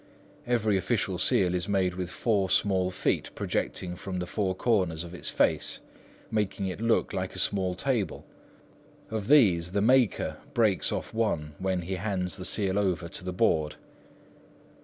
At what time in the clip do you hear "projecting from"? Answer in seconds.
3.35-4.17